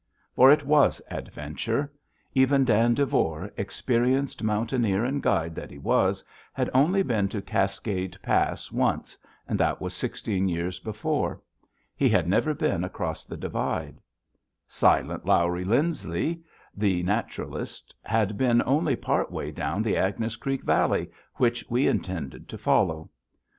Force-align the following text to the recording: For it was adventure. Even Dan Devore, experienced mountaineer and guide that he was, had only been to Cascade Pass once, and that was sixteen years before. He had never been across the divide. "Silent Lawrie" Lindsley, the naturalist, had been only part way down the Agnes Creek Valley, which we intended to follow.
For 0.33 0.49
it 0.51 0.65
was 0.65 0.99
adventure. 1.11 1.93
Even 2.33 2.65
Dan 2.65 2.95
Devore, 2.95 3.51
experienced 3.55 4.41
mountaineer 4.41 5.05
and 5.05 5.21
guide 5.21 5.53
that 5.53 5.69
he 5.69 5.77
was, 5.77 6.23
had 6.53 6.71
only 6.73 7.03
been 7.03 7.29
to 7.29 7.39
Cascade 7.39 8.17
Pass 8.23 8.71
once, 8.71 9.15
and 9.47 9.59
that 9.59 9.79
was 9.79 9.93
sixteen 9.93 10.49
years 10.49 10.79
before. 10.79 11.39
He 11.95 12.09
had 12.09 12.27
never 12.27 12.55
been 12.55 12.83
across 12.83 13.25
the 13.25 13.37
divide. 13.37 14.01
"Silent 14.67 15.23
Lawrie" 15.27 15.63
Lindsley, 15.65 16.41
the 16.75 17.03
naturalist, 17.03 17.93
had 18.03 18.39
been 18.39 18.63
only 18.65 18.95
part 18.95 19.29
way 19.31 19.51
down 19.51 19.83
the 19.83 19.97
Agnes 19.97 20.35
Creek 20.35 20.63
Valley, 20.63 21.11
which 21.35 21.63
we 21.69 21.85
intended 21.87 22.49
to 22.49 22.57
follow. 22.57 23.07